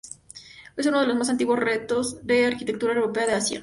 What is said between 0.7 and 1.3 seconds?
Es uno de los más